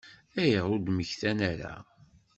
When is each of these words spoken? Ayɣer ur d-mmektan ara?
Ayɣer 0.41 0.69
ur 0.75 0.79
d-mmektan 0.81 1.39
ara? 1.51 1.73